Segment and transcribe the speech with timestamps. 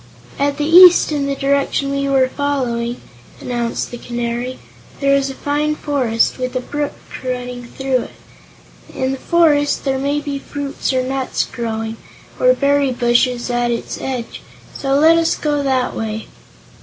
[0.39, 2.99] "At the east in the direction we were following,"
[3.39, 4.57] announced the Canary,
[4.99, 6.93] "there is a fine forest, with a brook
[7.23, 8.15] running through it.
[8.95, 11.97] In the forest there may be fruits or nuts growing,
[12.39, 14.41] or berry bushes at its edge,
[14.75, 16.27] so let us go that way."